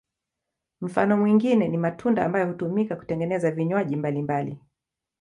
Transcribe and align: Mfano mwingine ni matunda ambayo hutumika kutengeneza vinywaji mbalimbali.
Mfano 0.81 1.17
mwingine 1.17 1.67
ni 1.67 1.77
matunda 1.77 2.25
ambayo 2.25 2.47
hutumika 2.47 2.95
kutengeneza 2.95 3.51
vinywaji 3.51 3.95
mbalimbali. 3.95 4.59